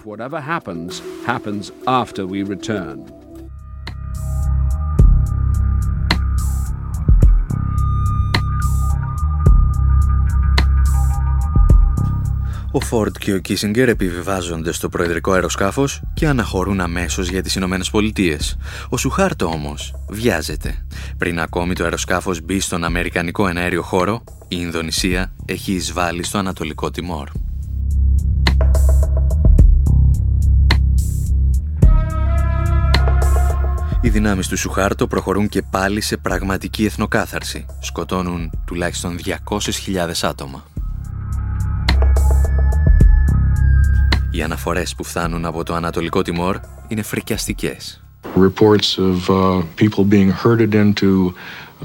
[0.85, 2.99] happens, happens after we return.
[12.71, 17.91] Ο Φόρντ και ο Κίσιγκερ επιβιβάζονται στο προεδρικό αεροσκάφος και αναχωρούν αμέσως για τις Ηνωμένες
[17.91, 18.57] Πολιτείες.
[18.89, 20.87] Ο Σουχάρτο όμως βιάζεται.
[21.19, 26.91] Πριν ακόμη το αεροσκάφος μπει στον Αμερικανικό εναέριο χώρο, η Ινδονησία έχει εισβάλει στο Ανατολικό
[26.91, 27.44] Τιμόρ.
[34.15, 37.67] Δυνάμεις του Σουχάρτο προχωρούν και πάλι σε πραγματική εθνοκάθαρση.
[37.81, 39.39] Σκοτώνουν τουλάχιστον 200.000
[40.23, 40.65] άτομα.
[44.31, 48.03] Οι αναφορές που φτάνουν από το Ανατολικό Τιμόρ είναι φρικιαστικές.
[48.37, 51.33] Reports of uh, people being herded into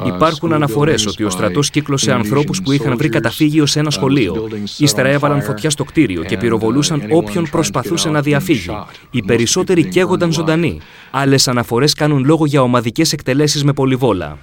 [0.05, 4.47] Υπάρχουν αναφορές ότι ο στρατός κύκλωσε ανθρώπους που είχαν βρει καταφύγιο σε ένα σχολείο.
[4.77, 8.69] Ύστερα έβαλαν φωτιά στο κτίριο και πυροβολούσαν όποιον προσπαθούσε να διαφύγει.
[9.11, 10.79] Οι περισσότεροι καίγονταν ζωντανοί.
[11.11, 14.37] Άλλες αναφορές κάνουν λόγο για ομαδικές εκτελέσεις με πολυβόλα.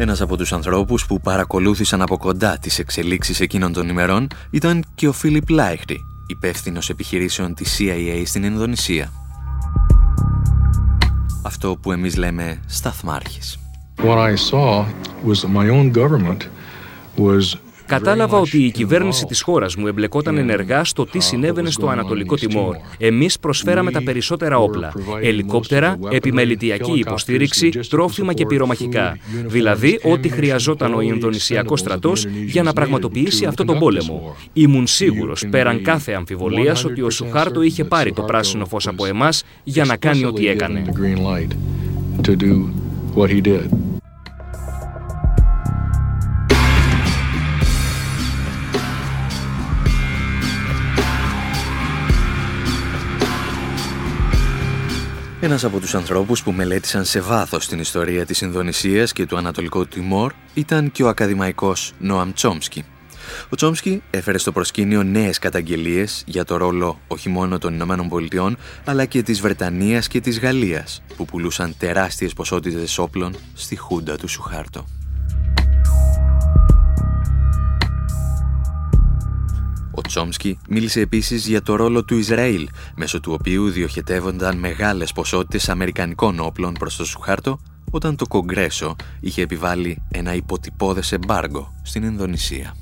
[0.00, 5.08] Ένας από τους ανθρώπους που παρακολούθησαν από κοντά τις εξελίξεις εκείνων των ημερών ήταν και
[5.08, 9.12] ο Φίλιπ Λάιχτη, υπεύθυνος επιχειρήσεων της CIA στην Ινδονησία.
[11.42, 13.58] Αυτό που εμείς λέμε σταθμάρχης.
[13.96, 14.84] What I saw
[15.26, 16.40] was that my own government
[17.16, 17.40] was
[17.90, 22.76] Κατάλαβα ότι η κυβέρνηση της χώρας μου εμπλεκόταν ενεργά στο τι συνέβαινε στο Ανατολικό Τιμόρ.
[22.98, 24.92] Εμείς προσφέραμε τα περισσότερα όπλα.
[25.20, 29.18] Ελικόπτερα, επιμελητιακή υποστήριξη, τρόφιμα και πυρομαχικά.
[29.46, 34.36] Δηλαδή, ό,τι χρειαζόταν ο Ινδονησιακός στρατός για να πραγματοποιήσει αυτό τον πόλεμο.
[34.52, 39.44] Ήμουν σίγουρος, πέραν κάθε αμφιβολίας, ότι ο Σουχάρτο είχε πάρει το πράσινο φως από εμάς
[39.64, 40.84] για να κάνει ό,τι έκανε.
[55.42, 59.86] Ένας από τους ανθρώπους που μελέτησαν σε βάθος την ιστορία της Ινδονησίας και του Ανατολικού
[59.86, 62.84] Τιμόρ ήταν και ο ακαδημαϊκός Νόαμ Τσόμσκι.
[63.48, 68.56] Ο Τσόμσκι έφερε στο προσκήνιο νέες καταγγελίες για το ρόλο όχι μόνο των Ηνωμένων Πολιτειών
[68.84, 74.28] αλλά και της Βρετανίας και της Γαλλίας που πουλούσαν τεράστιες ποσότητες όπλων στη χούντα του
[74.28, 74.84] Σουχάρτο.
[79.90, 85.68] Ο Τσόμσκι μίλησε επίσης για το ρόλο του Ισραήλ, μέσω του οποίου διοχετεύονταν μεγάλες ποσότητες
[85.68, 87.58] αμερικανικών όπλων προς το Σουχάρτο,
[87.90, 92.74] όταν το Κογκρέσο είχε επιβάλει ένα υποτυπώδες εμπάργκο στην Ινδονησία.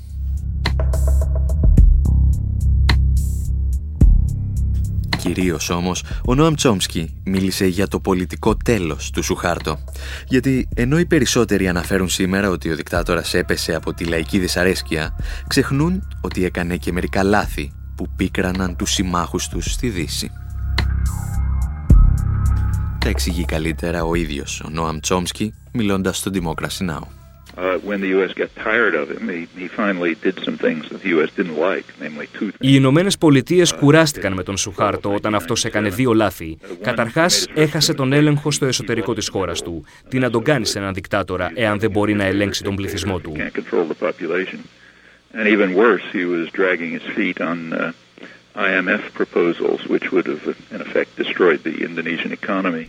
[5.19, 9.79] Κυρίως όμως, ο Νόαμ Τσόμσκι μίλησε για το πολιτικό τέλος του Σουχάρτο.
[10.27, 15.15] Γιατί ενώ οι περισσότεροι αναφέρουν σήμερα ότι ο δικτάτορας έπεσε από τη λαϊκή δυσαρέσκεια,
[15.47, 20.31] ξεχνούν ότι έκανε και μερικά λάθη που πίκραναν τους συμμάχους τους στη Δύση.
[22.97, 27.18] Τα εξηγεί καλύτερα ο ίδιος ο Νόαμ Τσόμσκι μιλώντας στο Democracy Now!
[32.59, 36.57] Οι Ηνωμένες Πολιτείες κουράστηκαν με τον Σουχάρτο όταν αυτός έκανε δύο λάθη.
[36.81, 39.85] Καταρχάς, έχασε τον έλεγχο στο εσωτερικό της χώρας του.
[40.09, 43.33] Τι να τον κάνει σε έναν δικτάτορα, εάν δεν μπορεί να ελέγξει τον πληθυσμό του.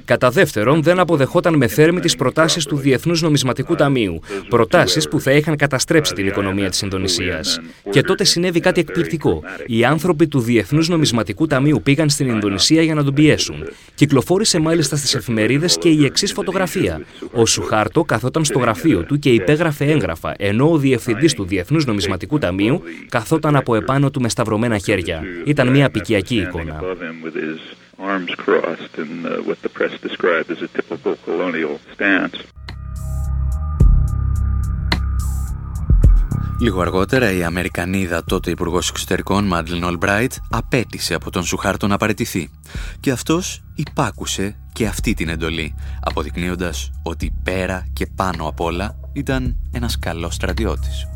[0.05, 4.21] Κατά δεύτερον, δεν αποδεχόταν με θέρμη τις προτάσεις του Διεθνούς Νομισματικού Ταμείου.
[4.49, 7.61] Προτάσεις που θα είχαν καταστρέψει την οικονομία της Ινδονησίας.
[7.91, 9.43] Και τότε συνέβη κάτι εκπληκτικό.
[9.67, 13.69] Οι άνθρωποι του Διεθνούς Νομισματικού Ταμείου πήγαν στην Ινδονησία για να τον πιέσουν.
[13.95, 17.01] Κυκλοφόρησε μάλιστα στις εφημερίδες και η εξής φωτογραφία.
[17.33, 22.39] Ο Σουχάρτο καθόταν στο γραφείο του και υπέγραφε έγγραφα, ενώ ο διευθυντής του Διεθνούς Νομισματικού
[22.39, 25.23] Ταμείου καθόταν από επάνω του με σταυρωμένα χέρια.
[25.51, 26.81] Ήταν μια απικιακή εικόνα.
[36.61, 42.51] Λίγο αργότερα η Αμερικανίδα τότε Υπουργός Εξωτερικών Μάντλιν Ολμπράιτ απέτησε από τον Σουχάρτο να παραιτηθεί
[43.01, 49.57] και αυτός υπάκουσε και αυτή την εντολή αποδεικνύοντας ότι πέρα και πάνω απ' όλα ήταν
[49.73, 51.09] ένας καλός στρατιώτης.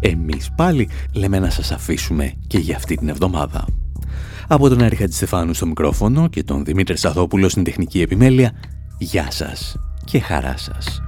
[0.00, 3.64] Εμείς πάλι λέμε να σας αφήσουμε και για αυτή την εβδομάδα.
[4.48, 8.52] Από τον Έρη Στεφάνου στο μικρόφωνο και τον Δημήτρη Σαθόπουλο στην τεχνική επιμέλεια,
[8.98, 11.07] γεια σας και χαρά σας.